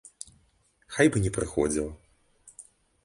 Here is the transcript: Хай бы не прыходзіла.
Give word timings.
Хай 0.95 1.11
бы 1.15 1.21
не 1.25 1.33
прыходзіла. 1.37 1.93